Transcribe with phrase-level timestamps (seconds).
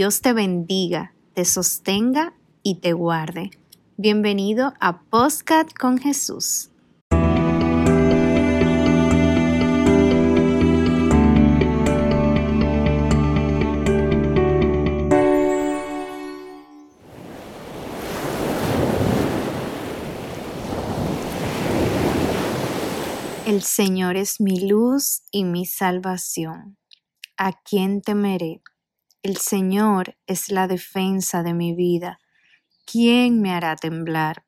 [0.00, 2.32] Dios te bendiga, te sostenga
[2.62, 3.50] y te guarde.
[3.98, 6.70] Bienvenido a Postcat con Jesús.
[23.44, 26.78] El Señor es mi luz y mi salvación.
[27.36, 28.62] ¿A quién temeré?
[29.22, 32.18] El Señor es la defensa de mi vida.
[32.86, 34.46] ¿Quién me hará temblar?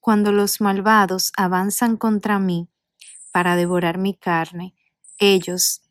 [0.00, 2.68] Cuando los malvados avanzan contra mí
[3.30, 4.74] para devorar mi carne,
[5.20, 5.82] ellos,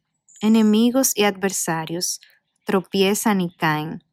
[0.42, 2.20] enemigos y adversarios,
[2.66, 4.04] tropiezan y caen.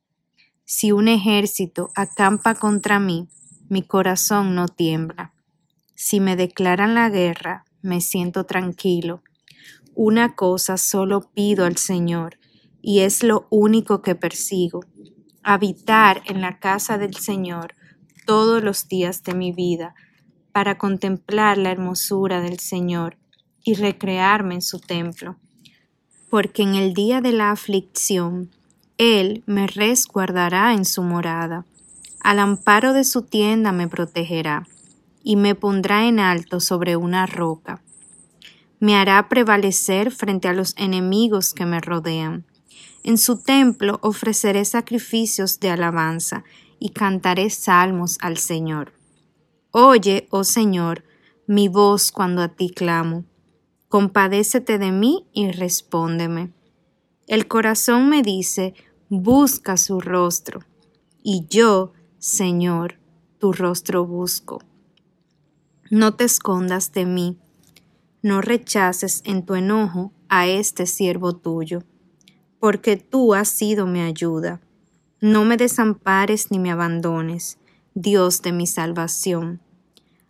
[0.64, 3.28] Si un ejército acampa contra mí,
[3.68, 5.34] mi corazón no tiembla.
[5.96, 9.24] Si me declaran la guerra, me siento tranquilo.
[9.96, 12.39] Una cosa solo pido al Señor,
[12.82, 14.84] y es lo único que persigo,
[15.42, 17.74] habitar en la casa del Señor
[18.26, 19.94] todos los días de mi vida,
[20.52, 23.16] para contemplar la hermosura del Señor
[23.62, 25.36] y recrearme en su templo.
[26.28, 28.50] Porque en el día de la aflicción,
[28.98, 31.66] Él me resguardará en su morada,
[32.20, 34.66] al amparo de su tienda me protegerá
[35.22, 37.82] y me pondrá en alto sobre una roca.
[38.78, 42.46] Me hará prevalecer frente a los enemigos que me rodean.
[43.02, 46.44] En su templo ofreceré sacrificios de alabanza
[46.78, 48.92] y cantaré salmos al Señor.
[49.70, 51.04] Oye, oh Señor,
[51.46, 53.24] mi voz cuando a ti clamo.
[53.88, 56.52] Compadécete de mí y respóndeme.
[57.26, 58.74] El corazón me dice,
[59.08, 60.60] busca su rostro.
[61.22, 62.98] Y yo, Señor,
[63.38, 64.60] tu rostro busco.
[65.90, 67.38] No te escondas de mí,
[68.22, 71.82] no rechaces en tu enojo a este siervo tuyo,
[72.60, 74.60] porque tú has sido mi ayuda.
[75.20, 77.58] No me desampares ni me abandones,
[77.94, 79.60] Dios de mi salvación.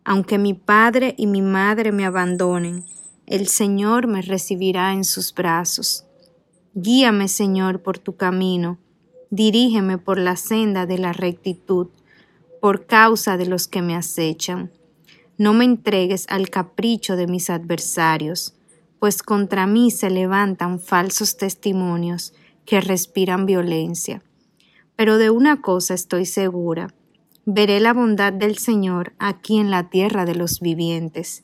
[0.05, 2.85] Aunque mi padre y mi madre me abandonen,
[3.27, 6.07] el Señor me recibirá en sus brazos.
[6.75, 8.79] Guíame, Señor, por tu camino,
[9.29, 11.89] dirígeme por la senda de la rectitud,
[12.61, 14.71] por causa de los que me acechan
[15.41, 18.53] no me entregues al capricho de mis adversarios,
[19.01, 22.35] pues contra mí se levantan falsos testimonios
[22.67, 24.23] que respiran violencia.
[24.95, 26.95] Pero de una cosa estoy segura,
[27.47, 31.43] veré la bondad del Señor aquí en la tierra de los vivientes.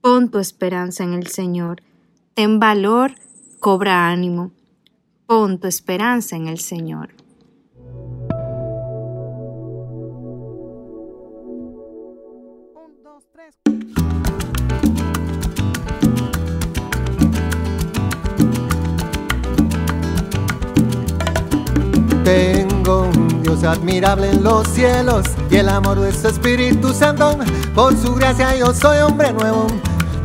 [0.00, 1.82] Pon tu esperanza en el Señor,
[2.34, 3.16] ten valor,
[3.58, 4.52] cobra ánimo,
[5.26, 7.10] pon tu esperanza en el Señor.
[22.26, 27.38] Tengo un Dios admirable en los cielos y el amor de su Espíritu Santo.
[27.72, 29.68] Por su gracia yo soy hombre nuevo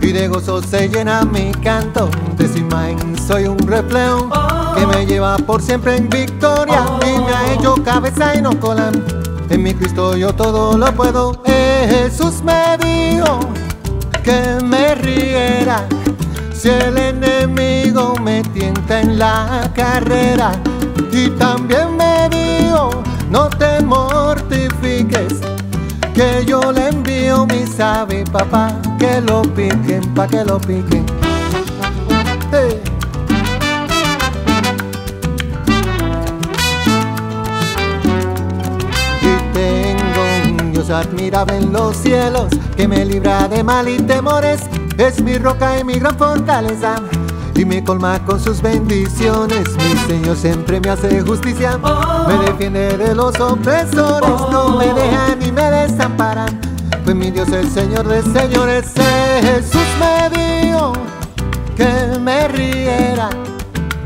[0.01, 2.09] y de gozo se llena mi canto.
[2.37, 4.27] De su imagen soy un reflejo
[4.75, 8.91] que me lleva por siempre en victoria y me ha hecho cabeza y no cola.
[9.51, 11.39] En mi Cristo yo todo lo puedo.
[11.45, 13.41] Jesús me dijo
[14.23, 15.85] que me riera
[16.51, 20.53] si el enemigo me tienta en la carrera.
[21.11, 22.89] Y también me dijo,
[23.29, 25.41] no te mortifiques,
[26.13, 31.05] que yo le envío mi sabe papá, que lo piquen, pa' que lo piquen.
[40.91, 44.61] admirable en los cielos, que me libra de mal y temores,
[44.97, 46.95] es mi roca y mi gran fortaleza,
[47.55, 49.69] y me colma con sus bendiciones.
[49.77, 51.77] Mi Señor siempre me hace justicia,
[52.27, 56.59] me defiende de los opresores, no me dejan ni me desamparan.
[57.03, 58.93] Pues mi Dios el Señor de señores,
[59.41, 60.93] Jesús me dijo
[61.75, 63.29] que me riera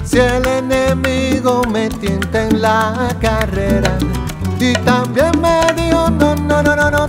[0.04, 3.98] si el enemigo me tienta en la carrera.
[4.60, 7.08] Y también me dijo, no, no, no, no, no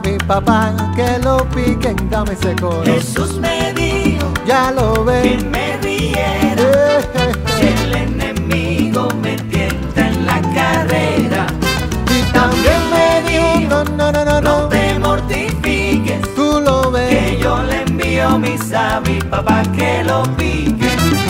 [0.00, 2.82] mi papá, que lo piquen, dame ese coro.
[2.84, 7.00] Jesús me dijo, ya lo ves, que me riera,
[7.58, 11.46] si el enemigo me tienta en la carrera.
[12.08, 17.38] Y también me dijo, no, no, no, no, no, te mortifiques, tú lo ves, que
[17.38, 21.22] yo le envío mi sabi papá, que lo piquen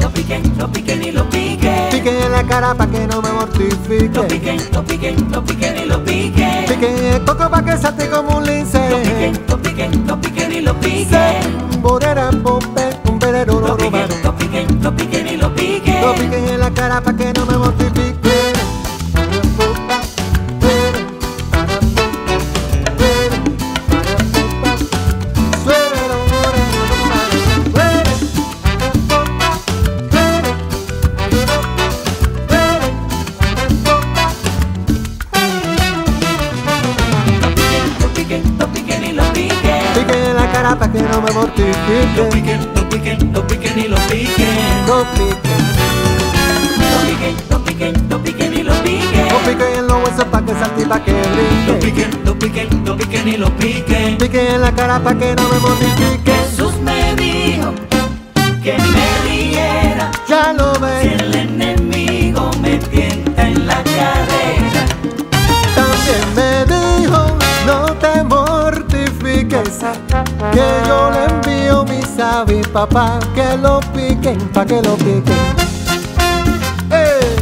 [0.00, 1.90] lo piquen, lo piquen y lo piquen.
[1.90, 4.10] Piquen en la cara pa' que no me mortifique.
[4.12, 6.29] Lo piquen, lo piquen, lo piquen y lo piquen.
[7.30, 7.99] Piquen el coco
[40.78, 41.32] para que no me.
[41.32, 44.86] Lo piquen, lo piquen, lo piquen y lo piquen.
[44.86, 45.62] Lo piquen,
[46.90, 49.28] Lo piquen, lo piquen, lo piquen y lo piquen.
[49.28, 51.86] lo piquen en los huesos para que salte y pa' que brinque.
[51.86, 54.18] piquen, lo piquen, lo piquen y lo piquen.
[54.18, 56.39] Piquen en la cara para que no me mortifique.
[72.46, 75.36] mi papá que lo piquen, pa' que lo piquen.
[76.90, 77.36] ¡Eh!